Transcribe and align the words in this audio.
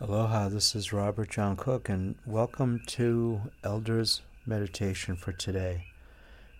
Aloha, 0.00 0.48
this 0.48 0.76
is 0.76 0.92
Robert 0.92 1.28
John 1.28 1.56
Cook, 1.56 1.88
and 1.88 2.14
welcome 2.24 2.80
to 2.86 3.40
Elders 3.64 4.20
Meditation 4.46 5.16
for 5.16 5.32
today. 5.32 5.86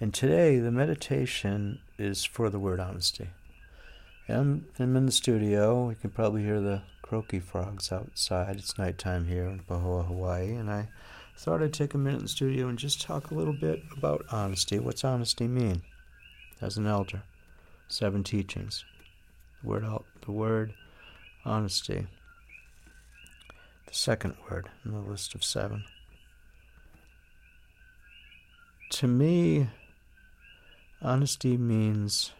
And 0.00 0.12
today, 0.12 0.58
the 0.58 0.72
meditation 0.72 1.78
is 1.96 2.24
for 2.24 2.50
the 2.50 2.58
word 2.58 2.80
honesty. 2.80 3.28
I'm, 4.28 4.66
I'm 4.80 4.96
in 4.96 5.06
the 5.06 5.12
studio. 5.12 5.90
You 5.90 5.94
can 5.94 6.10
probably 6.10 6.42
hear 6.42 6.60
the 6.60 6.82
croaky 7.02 7.38
frogs 7.38 7.92
outside. 7.92 8.56
It's 8.56 8.76
nighttime 8.76 9.28
here 9.28 9.44
in 9.44 9.60
Pahoa, 9.60 10.08
Hawaii, 10.08 10.50
and 10.56 10.68
I 10.68 10.88
thought 11.36 11.62
I'd 11.62 11.72
take 11.72 11.94
a 11.94 11.98
minute 11.98 12.16
in 12.16 12.24
the 12.24 12.28
studio 12.28 12.66
and 12.66 12.80
just 12.80 13.00
talk 13.00 13.30
a 13.30 13.36
little 13.36 13.56
bit 13.56 13.80
about 13.96 14.26
honesty. 14.32 14.80
What's 14.80 15.04
honesty 15.04 15.46
mean? 15.46 15.82
As 16.60 16.76
an 16.76 16.88
elder, 16.88 17.22
seven 17.86 18.24
teachings. 18.24 18.84
The 19.62 19.68
word, 19.68 19.84
the 20.26 20.32
word 20.32 20.74
honesty 21.44 22.08
the 23.90 23.96
second 23.96 24.34
word 24.48 24.68
in 24.84 24.92
the 24.92 25.00
list 25.00 25.34
of 25.34 25.42
seven. 25.42 25.84
To 28.90 29.06
me, 29.08 29.68
honesty 31.02 31.56
means. 31.56 32.32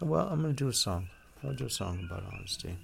Well, 0.00 0.28
I'm 0.28 0.42
going 0.42 0.54
to 0.54 0.64
do 0.64 0.68
a 0.68 0.72
song. 0.72 1.08
I'll 1.42 1.54
do 1.54 1.66
a 1.66 1.70
song 1.70 2.06
about 2.06 2.24
honesty. 2.32 2.76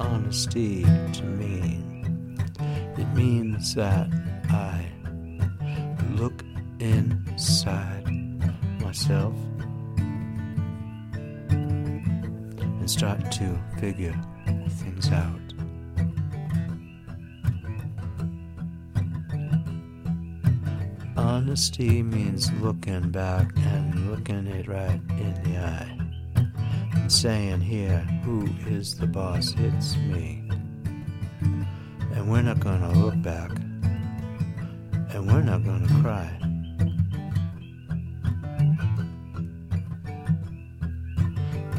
Honesty 0.00 0.82
to 1.12 1.24
me? 1.24 1.84
It 2.96 3.06
means 3.14 3.74
that 3.74 4.08
I 4.48 4.86
look 6.14 6.42
inside 6.78 8.06
myself 8.80 9.34
and 11.50 12.90
start 12.90 13.30
to 13.32 13.58
figure 13.78 14.18
things 14.68 15.12
out. 15.12 15.38
Honesty 21.16 22.02
means 22.02 22.50
looking 22.54 23.10
back 23.10 23.52
and 23.56 24.10
looking 24.10 24.46
it 24.46 24.66
right 24.66 25.00
in 25.10 25.34
the 25.44 25.58
eye 25.58 25.99
saying 27.10 27.60
here, 27.60 27.98
who 28.24 28.46
is 28.68 28.94
the 28.94 29.06
boss? 29.06 29.52
It's 29.58 29.96
me. 29.96 30.48
And 31.40 32.30
we're 32.30 32.42
not 32.42 32.60
gonna 32.60 32.92
look 32.92 33.20
back. 33.20 33.50
And 35.12 35.26
we're 35.26 35.42
not 35.42 35.64
gonna 35.64 35.88
cry. 36.02 36.30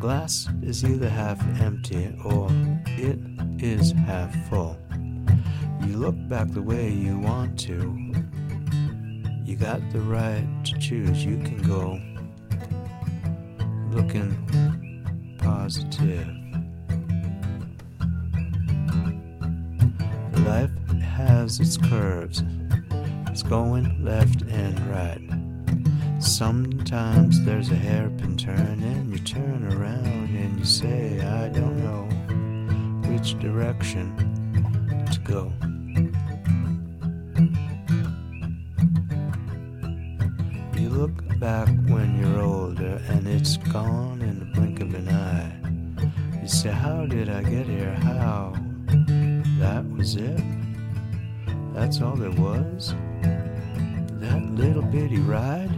Glass 0.00 0.48
is 0.62 0.82
either 0.84 1.10
half 1.10 1.38
empty 1.60 2.16
or 2.24 2.48
it 2.86 3.18
is 3.62 3.92
half 3.92 4.34
full. 4.48 4.78
You 5.82 5.98
look 5.98 6.16
back 6.28 6.48
the 6.52 6.62
way 6.62 6.90
you 6.90 7.18
want 7.18 7.58
to. 7.60 8.14
You 9.44 9.56
got 9.56 9.80
the 9.90 10.00
right 10.00 10.46
to 10.64 10.78
choose. 10.78 11.22
You 11.22 11.36
can 11.36 11.58
go 11.58 12.00
looking 13.90 14.77
positive. 15.48 16.28
Life 20.44 20.70
has 21.00 21.58
its 21.58 21.78
curves, 21.78 22.42
it's 23.28 23.42
going 23.42 24.04
left 24.04 24.42
and 24.42 24.78
right. 24.88 25.22
Sometimes 26.22 27.42
there's 27.46 27.70
a 27.70 27.76
hairpin 27.76 28.36
turn, 28.36 28.82
and 28.82 29.10
you 29.10 29.18
turn 29.20 29.72
around 29.72 30.28
and 30.36 30.58
you 30.58 30.66
say, 30.66 31.20
I 31.20 31.48
don't 31.48 31.78
know 31.82 32.04
which 33.10 33.38
direction 33.38 34.06
to 35.12 35.18
go. 35.20 35.52
You 40.78 40.90
look 40.90 41.16
back 41.38 41.68
when 41.86 42.18
you're 42.20 42.42
older, 42.42 43.00
and 43.08 43.26
it's 43.26 43.56
gone 43.56 44.22
in 44.22 44.38
the 44.40 44.44
blink 44.46 44.77
an 44.94 45.08
eye. 45.08 46.40
You 46.40 46.48
say, 46.48 46.70
How 46.70 47.06
did 47.06 47.28
I 47.28 47.42
get 47.42 47.66
here? 47.66 47.94
How? 48.02 48.54
That 49.58 49.84
was 49.96 50.16
it? 50.16 50.40
That's 51.74 52.00
all 52.00 52.16
there 52.16 52.30
was? 52.30 52.94
That 54.20 54.42
little 54.54 54.82
bitty 54.82 55.18
ride? 55.18 55.70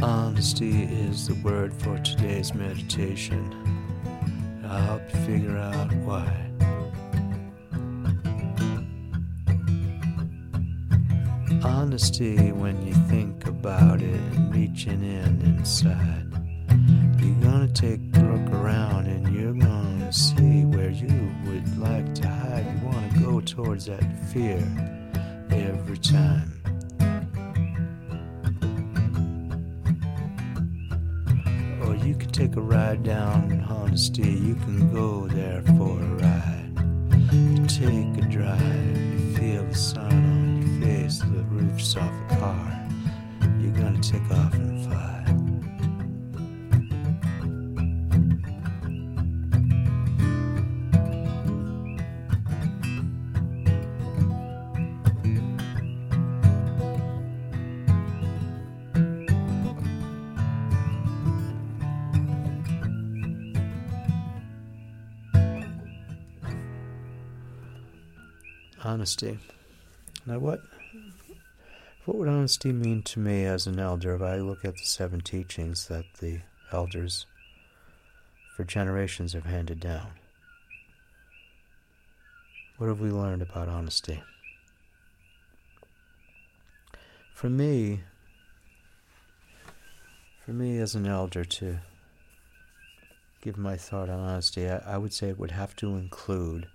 Honesty 0.00 0.84
is 0.84 1.26
the 1.26 1.34
word 1.42 1.74
for 1.74 1.98
today's 1.98 2.54
meditation. 2.54 3.67
I'll 4.68 4.82
help 4.82 5.02
you 5.14 5.20
figure 5.20 5.56
out 5.56 5.92
why. 6.04 6.48
honesty 11.88 12.52
when 12.52 12.86
you 12.86 12.92
think 13.08 13.46
about 13.46 14.00
it 14.02 14.20
reaching 14.50 15.02
in 15.02 15.40
inside. 15.42 16.26
You're 17.18 17.42
gonna 17.42 17.68
take 17.68 18.00
a 18.14 18.20
look 18.20 18.52
around 18.52 19.06
and 19.06 19.34
you're 19.34 19.54
gonna 19.54 20.12
see 20.12 20.64
where 20.64 20.90
you 20.90 21.32
would 21.46 21.78
like 21.78 22.14
to 22.16 22.28
hide. 22.28 22.66
You 22.66 22.86
wanna 22.86 23.20
go 23.20 23.40
towards 23.40 23.86
that 23.86 24.04
fear 24.26 24.62
every 25.50 25.98
time. 25.98 26.57
Take 32.38 32.54
a 32.54 32.60
ride 32.60 33.02
down 33.02 33.50
in 33.50 33.60
honesty. 33.62 34.30
You 34.30 34.54
can 34.54 34.94
go 34.94 35.26
there 35.26 35.60
for 35.76 35.98
a 36.00 36.10
ride. 36.22 36.70
You 37.32 37.66
take 37.66 38.24
a 38.24 38.28
drive, 38.28 38.62
you 38.62 39.36
feel 39.36 39.64
the 39.64 39.74
sun 39.74 40.12
on 40.12 40.62
your 40.62 40.86
face, 40.86 41.18
the 41.18 41.42
roofs 41.50 41.96
off 41.96 42.12
a 42.30 42.36
car. 42.36 42.88
You're 43.58 43.72
gonna 43.72 44.00
take 44.00 44.30
off 44.30 44.47
Honesty. 68.88 69.38
Now, 70.24 70.38
what 70.38 70.62
what 72.06 72.16
would 72.16 72.26
honesty 72.26 72.72
mean 72.72 73.02
to 73.02 73.20
me 73.20 73.44
as 73.44 73.66
an 73.66 73.78
elder 73.78 74.14
if 74.14 74.22
I 74.22 74.36
look 74.36 74.64
at 74.64 74.78
the 74.78 74.86
seven 74.86 75.20
teachings 75.20 75.88
that 75.88 76.06
the 76.20 76.40
elders 76.72 77.26
for 78.56 78.64
generations 78.64 79.34
have 79.34 79.44
handed 79.44 79.78
down? 79.78 80.12
What 82.78 82.86
have 82.86 82.98
we 82.98 83.10
learned 83.10 83.42
about 83.42 83.68
honesty? 83.68 84.22
For 87.34 87.50
me, 87.50 88.00
for 90.46 90.52
me 90.52 90.78
as 90.78 90.94
an 90.94 91.06
elder 91.06 91.44
to 91.44 91.80
give 93.42 93.58
my 93.58 93.76
thought 93.76 94.08
on 94.08 94.18
honesty, 94.18 94.66
I, 94.66 94.78
I 94.78 94.96
would 94.96 95.12
say 95.12 95.28
it 95.28 95.38
would 95.38 95.50
have 95.50 95.76
to 95.76 95.96
include 95.96 96.68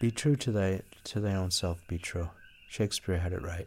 Be 0.00 0.10
true 0.10 0.36
to 0.36 0.52
thy 0.52 0.82
to 1.04 1.20
thy 1.20 1.34
own 1.34 1.50
self, 1.50 1.86
be 1.88 1.98
true. 1.98 2.30
Shakespeare 2.68 3.18
had 3.18 3.32
it 3.32 3.42
right. 3.42 3.66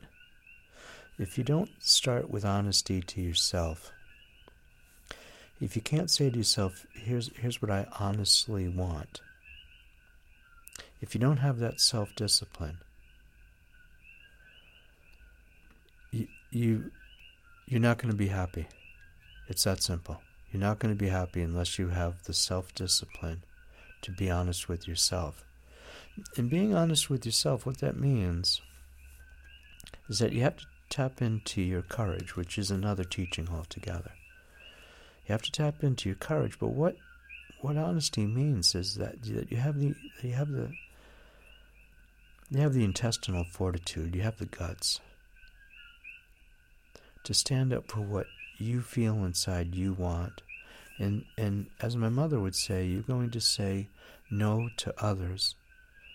If 1.18 1.38
you 1.38 1.44
don't 1.44 1.72
start 1.80 2.30
with 2.30 2.46
honesty 2.46 3.02
to 3.02 3.22
yourself, 3.22 3.92
if 5.60 5.76
you 5.76 5.82
can't 5.82 6.10
say 6.10 6.30
to 6.30 6.38
yourself, 6.38 6.86
here's 6.94 7.30
here's 7.38 7.62
what 7.62 7.72
I 7.72 7.86
honestly 8.00 8.68
want, 8.70 9.22
If 11.02 11.14
you 11.16 11.20
don't 11.22 11.38
have 11.38 11.60
that 11.60 11.80
self 11.82 12.16
discipline, 12.16 12.78
you, 16.12 16.28
you 16.52 16.92
you're 17.68 17.80
not 17.82 17.98
going 17.98 18.12
to 18.12 18.18
be 18.18 18.28
happy. 18.28 18.68
It's 19.48 19.64
that 19.66 19.82
simple. 19.84 20.22
You're 20.52 20.62
not 20.62 20.80
going 20.80 20.94
to 20.94 20.98
be 21.00 21.10
happy 21.10 21.42
unless 21.42 21.78
you 21.80 21.90
have 21.90 22.24
the 22.24 22.34
self 22.34 22.74
discipline 22.76 23.44
to 24.02 24.12
be 24.12 24.30
honest 24.32 24.68
with 24.70 24.88
yourself. 24.88 25.46
And 26.38 26.50
being 26.50 26.74
honest 26.76 27.10
with 27.10 27.26
yourself, 27.26 27.66
what 27.66 27.80
that 27.80 27.98
means 27.98 28.62
is 30.10 30.20
that 30.20 30.34
you 30.34 30.42
have 30.42 30.58
to 30.58 30.66
tap 30.90 31.22
into 31.22 31.62
your 31.62 31.82
courage, 31.82 32.36
which 32.36 32.58
is 32.58 32.70
another 32.70 33.04
teaching 33.04 33.48
altogether. 33.50 34.12
You 35.26 35.34
have 35.34 35.42
to 35.44 35.52
tap 35.52 35.84
into 35.84 36.10
your 36.10 36.18
courage, 36.18 36.60
but 36.60 36.70
what 36.70 36.98
what 37.62 37.78
honesty 37.78 38.26
means 38.26 38.74
is 38.74 38.96
that, 38.96 39.22
that 39.24 39.52
you 39.52 39.58
have 39.58 39.80
the 39.80 39.94
you 40.22 40.34
have 40.34 40.50
the 40.50 40.72
you 42.50 42.60
have 42.60 42.74
the 42.74 42.84
intestinal 42.84 43.46
fortitude, 43.46 44.16
you 44.16 44.22
have 44.22 44.38
the 44.38 44.46
guts 44.46 45.00
to 47.24 47.34
stand 47.34 47.72
up 47.72 47.90
for 47.90 48.02
what 48.02 48.26
you 48.58 48.82
feel 48.82 49.24
inside 49.24 49.76
you 49.76 49.94
want. 49.94 50.42
And 51.00 51.24
and 51.38 51.68
as 51.80 51.96
my 51.96 52.10
mother 52.10 52.40
would 52.40 52.56
say, 52.56 52.86
you're 52.86 53.02
going 53.02 53.30
to 53.32 53.42
say 53.42 53.88
no 54.30 54.70
to 54.78 54.94
others 55.02 55.56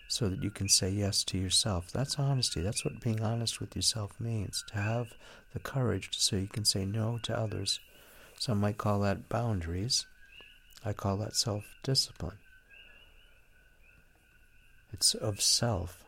so 0.09 0.29
that 0.29 0.43
you 0.43 0.51
can 0.51 0.69
say 0.69 0.91
yes 0.91 1.25
to 1.25 1.39
yourself. 1.39 1.91
That's 1.91 2.19
honesty. 2.19 2.61
That's 2.61 2.85
what 2.85 3.01
being 3.01 3.23
honest 3.23 3.61
with 3.61 3.75
yourself 3.75 4.13
means. 4.21 4.65
To 4.69 4.79
have 4.79 5.09
the 5.53 5.59
courage 5.59 6.11
so 6.13 6.37
you 6.37 6.47
can 6.47 6.65
say 6.65 6.85
no 6.85 7.19
to 7.25 7.39
others. 7.39 7.81
Some 8.39 8.61
might 8.61 8.79
call 8.79 9.01
that 9.01 9.29
boundaries. 9.29 10.07
I 10.85 10.93
call 10.93 11.17
that 11.19 11.35
self 11.35 11.65
discipline. 11.83 12.39
It's 14.93 15.15
of 15.15 15.41
self. 15.41 16.05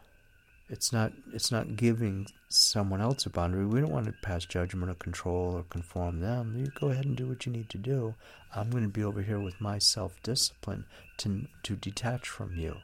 It's 0.70 0.92
not 0.92 1.12
it's 1.32 1.50
not 1.50 1.76
giving 1.76 2.26
someone 2.48 3.00
else 3.00 3.26
a 3.26 3.30
boundary. 3.30 3.66
We 3.66 3.80
don't 3.80 3.90
want 3.90 4.06
to 4.06 4.12
pass 4.22 4.44
judgment 4.44 4.90
or 4.90 4.94
control 4.94 5.54
or 5.54 5.62
conform 5.64 6.20
them. 6.20 6.54
You 6.56 6.70
go 6.78 6.90
ahead 6.90 7.06
and 7.06 7.16
do 7.16 7.26
what 7.26 7.46
you 7.46 7.52
need 7.52 7.70
to 7.70 7.78
do. 7.78 8.14
I'm 8.54 8.70
going 8.70 8.84
to 8.84 8.88
be 8.88 9.02
over 9.02 9.22
here 9.22 9.40
with 9.40 9.60
my 9.60 9.78
self 9.78 10.22
discipline 10.22 10.84
to 11.18 11.46
to 11.64 11.74
detach 11.74 12.28
from 12.28 12.54
you 12.54 12.76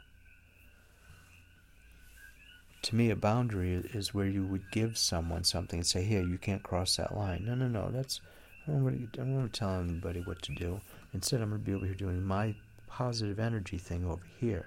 to 2.85 2.95
me, 2.95 3.11
a 3.11 3.17
boundary 3.17 3.75
is 3.93 4.15
where 4.15 4.27
you 4.27 4.47
would 4.47 4.71
give 4.71 4.97
someone 4.97 5.45
something 5.45 5.81
and 5.81 5.87
say, 5.87 6.05
"Here, 6.05 6.23
you 6.23 6.39
can't 6.39 6.63
cross 6.63 6.97
that 6.97 7.17
line." 7.17 7.45
No, 7.45 7.55
no, 7.55 7.67
no. 7.67 7.91
That's 7.91 8.21
I 8.67 8.73
don't 8.73 8.85
want 8.85 9.13
to, 9.13 9.19
to 9.19 9.49
tell 9.53 9.81
anybody 9.81 10.21
what 10.21 10.41
to 10.43 10.55
do. 10.55 10.81
Instead, 11.13 11.43
I'm 11.43 11.51
going 11.51 11.61
to 11.61 11.67
be 11.67 11.75
over 11.75 11.85
here 11.85 11.95
doing 11.95 12.23
my 12.25 12.55
positive 12.89 13.39
energy 13.39 13.77
thing 13.77 14.07
over 14.07 14.23
here. 14.41 14.67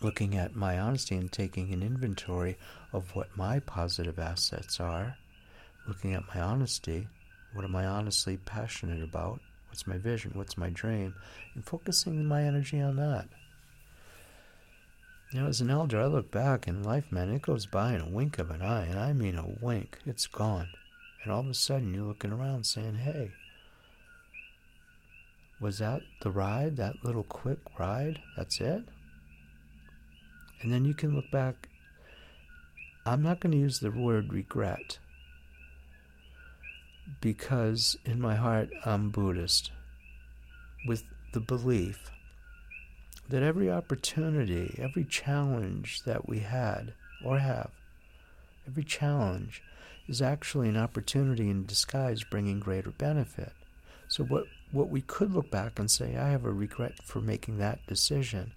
Looking 0.00 0.36
at 0.36 0.56
my 0.56 0.78
honesty 0.78 1.14
and 1.16 1.30
taking 1.30 1.72
an 1.72 1.82
inventory 1.82 2.56
of 2.92 3.14
what 3.14 3.36
my 3.36 3.60
positive 3.60 4.18
assets 4.18 4.80
are. 4.80 5.16
Looking 5.86 6.14
at 6.14 6.34
my 6.34 6.40
honesty. 6.40 7.06
What 7.52 7.64
am 7.64 7.76
I 7.76 7.86
honestly 7.86 8.38
passionate 8.38 9.02
about? 9.02 9.40
What's 9.68 9.86
my 9.86 9.98
vision? 9.98 10.32
What's 10.34 10.56
my 10.56 10.70
dream? 10.70 11.14
And 11.54 11.64
focusing 11.64 12.24
my 12.24 12.44
energy 12.44 12.80
on 12.80 12.96
that. 12.96 13.28
You 15.32 15.40
know, 15.40 15.46
as 15.46 15.62
an 15.62 15.70
elder, 15.70 15.98
I 15.98 16.06
look 16.06 16.30
back 16.30 16.68
in 16.68 16.82
life, 16.82 17.10
man, 17.10 17.30
it 17.30 17.40
goes 17.40 17.64
by 17.64 17.94
in 17.94 18.02
a 18.02 18.08
wink 18.08 18.38
of 18.38 18.50
an 18.50 18.60
eye, 18.60 18.84
and 18.84 18.98
I 18.98 19.14
mean 19.14 19.38
a 19.38 19.46
wink. 19.62 19.98
It's 20.04 20.26
gone. 20.26 20.68
And 21.22 21.32
all 21.32 21.40
of 21.40 21.48
a 21.48 21.54
sudden, 21.54 21.94
you're 21.94 22.04
looking 22.04 22.32
around 22.32 22.66
saying, 22.66 22.96
hey, 22.96 23.30
was 25.58 25.78
that 25.78 26.02
the 26.20 26.30
ride, 26.30 26.76
that 26.76 27.02
little 27.02 27.22
quick 27.22 27.60
ride? 27.78 28.20
That's 28.36 28.60
it? 28.60 28.82
And 30.60 30.70
then 30.70 30.84
you 30.84 30.92
can 30.92 31.16
look 31.16 31.30
back. 31.30 31.70
I'm 33.06 33.22
not 33.22 33.40
going 33.40 33.52
to 33.52 33.58
use 33.58 33.80
the 33.80 33.90
word 33.90 34.34
regret 34.34 34.98
because 37.22 37.96
in 38.04 38.20
my 38.20 38.34
heart, 38.34 38.68
I'm 38.84 39.08
Buddhist 39.08 39.70
with 40.86 41.04
the 41.32 41.40
belief 41.40 42.10
that 43.32 43.42
every 43.42 43.70
opportunity, 43.70 44.78
every 44.78 45.04
challenge 45.04 46.02
that 46.04 46.28
we 46.28 46.40
had 46.40 46.92
or 47.24 47.38
have, 47.38 47.70
every 48.68 48.84
challenge 48.84 49.62
is 50.06 50.20
actually 50.20 50.68
an 50.68 50.76
opportunity 50.76 51.48
in 51.48 51.64
disguise 51.64 52.22
bringing 52.24 52.60
greater 52.60 52.90
benefit. 52.90 53.52
So, 54.06 54.24
what, 54.24 54.44
what 54.70 54.90
we 54.90 55.00
could 55.00 55.32
look 55.32 55.50
back 55.50 55.78
and 55.78 55.90
say, 55.90 56.16
I 56.16 56.28
have 56.28 56.44
a 56.44 56.52
regret 56.52 57.02
for 57.02 57.22
making 57.22 57.56
that 57.58 57.86
decision. 57.86 58.52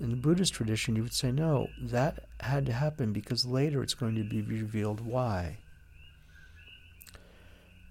In 0.00 0.10
the 0.10 0.16
Buddhist 0.16 0.54
tradition, 0.54 0.96
you 0.96 1.02
would 1.04 1.14
say, 1.14 1.30
no, 1.30 1.68
that 1.80 2.24
had 2.40 2.66
to 2.66 2.72
happen 2.72 3.12
because 3.12 3.46
later 3.46 3.80
it's 3.80 3.94
going 3.94 4.16
to 4.16 4.24
be 4.24 4.42
revealed 4.42 5.00
why. 5.00 5.58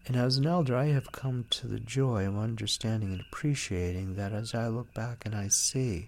And 0.08 0.16
as 0.16 0.38
an 0.38 0.46
elder, 0.46 0.74
I 0.74 0.86
have 0.86 1.12
come 1.12 1.46
to 1.50 1.68
the 1.68 1.82
joy 1.82 2.26
of 2.26 2.38
understanding 2.38 3.12
and 3.12 3.20
appreciating 3.20 4.16
that 4.16 4.32
as 4.32 4.56
I 4.56 4.70
look 4.70 4.94
back 4.94 5.26
and 5.26 5.36
I 5.36 5.50
see 5.50 6.08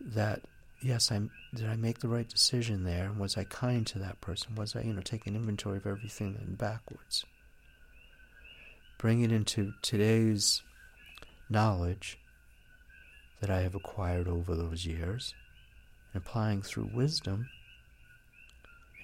that, 0.00 0.42
yes, 0.80 1.10
I 1.10 1.22
did 1.52 1.66
I 1.66 1.74
make 1.74 1.98
the 1.98 2.08
right 2.08 2.28
decision 2.28 2.84
there? 2.84 3.10
Was 3.18 3.36
I 3.36 3.42
kind 3.42 3.84
to 3.88 3.98
that 3.98 4.20
person? 4.20 4.54
Was 4.54 4.76
I, 4.76 4.82
you 4.82 4.92
know, 4.92 5.00
taking 5.00 5.34
inventory 5.34 5.78
of 5.78 5.88
everything 5.88 6.36
and 6.40 6.56
backwards? 6.56 7.24
Bring 8.96 9.22
it 9.22 9.32
into 9.32 9.72
today's 9.82 10.62
knowledge 11.50 12.20
that 13.40 13.50
I 13.50 13.62
have 13.62 13.74
acquired 13.74 14.28
over 14.28 14.54
those 14.54 14.86
years, 14.86 15.34
and 16.12 16.22
applying 16.22 16.62
through 16.62 16.90
wisdom 16.94 17.48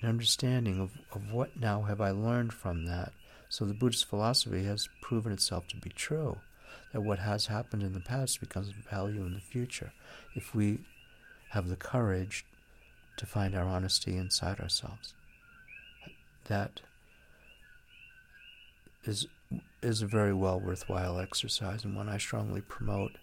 and 0.01 0.09
understanding 0.09 0.81
of, 0.81 0.93
of 1.13 1.33
what 1.33 1.59
now 1.59 1.83
have 1.83 2.01
I 2.01 2.13
learned 2.13 2.53
from 2.53 2.87
that 2.87 3.13
so 3.53 3.67
the 3.67 3.75
Buddhist 3.75 4.07
philosophy 4.07 4.65
has 4.65 4.89
proven 5.03 5.31
itself 5.31 5.69
to 5.69 5.77
be 5.77 5.91
true, 5.91 6.39
that 6.91 7.03
what 7.03 7.19
has 7.19 7.49
happened 7.49 7.83
in 7.83 7.93
the 7.93 8.01
past 8.01 8.41
becomes 8.41 8.69
of 8.69 8.77
value 8.77 9.27
in 9.27 9.35
the 9.35 9.41
future 9.41 9.93
if 10.35 10.55
we 10.55 10.79
have 11.51 11.69
the 11.69 11.77
courage 11.77 12.47
to 13.19 13.27
find 13.27 13.55
our 13.55 13.67
honesty 13.67 14.17
inside 14.17 14.59
ourselves. 14.59 15.13
That 16.47 16.81
is 19.05 19.27
is 19.83 20.01
a 20.01 20.07
very 20.07 20.33
well 20.33 20.59
worthwhile 20.59 21.21
exercise 21.21 21.85
and 21.85 21.95
one 21.95 22.09
I 22.09 22.17
strongly 22.17 22.63
promote. 22.63 23.19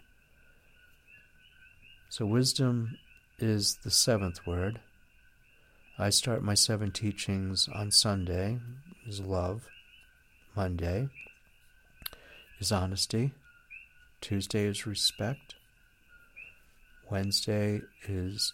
So 2.08 2.24
wisdom 2.24 2.98
is 3.40 3.78
the 3.82 3.90
seventh 3.90 4.46
word. 4.46 4.78
I 5.98 6.10
start 6.10 6.44
my 6.44 6.54
seven 6.54 6.92
teachings 6.92 7.68
on 7.74 7.90
Sunday 7.90 8.60
is 9.08 9.18
love. 9.18 9.66
Monday 10.56 11.08
is 12.58 12.72
honesty. 12.72 13.32
Tuesday 14.20 14.64
is 14.64 14.86
respect. 14.86 15.54
Wednesday 17.10 17.82
is 18.08 18.52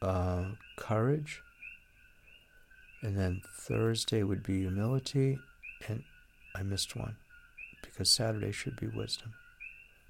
uh, 0.00 0.44
courage. 0.76 1.42
And 3.02 3.18
then 3.18 3.42
Thursday 3.54 4.22
would 4.22 4.42
be 4.42 4.60
humility. 4.60 5.38
And 5.88 6.04
I 6.54 6.62
missed 6.62 6.96
one 6.96 7.16
because 7.82 8.08
Saturday 8.08 8.52
should 8.52 8.76
be 8.76 8.86
wisdom. 8.86 9.34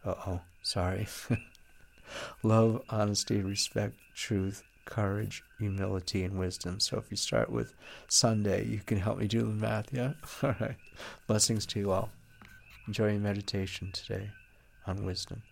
Uh 0.05 0.15
oh, 0.27 0.41
sorry. 0.63 1.07
Love, 2.43 2.83
honesty, 2.91 3.41
respect, 3.41 3.95
truth, 4.15 4.63
courage, 4.85 5.43
humility, 5.59 6.25
and 6.25 6.39
wisdom. 6.39 6.81
So 6.81 6.99
if 6.99 7.11
you 7.11 7.17
start 7.17 7.51
with 7.51 7.75
Sunday, 8.09 8.67
you 8.67 8.81
can 8.81 8.99
help 8.99 9.19
me 9.19 9.27
do 9.27 9.41
the 9.41 9.47
math, 9.47 9.93
yeah? 9.93 10.13
All 10.43 10.55
right. 10.61 10.77
Blessings 11.27 11.67
to 11.67 11.81
you 11.81 11.91
all. 11.91 12.11
Enjoy 12.87 13.13
your 13.13 13.21
meditation 13.21 13.91
today 13.93 14.31
on 14.87 15.05
wisdom. 15.05 15.43